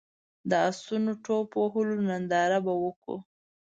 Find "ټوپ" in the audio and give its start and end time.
1.25-1.49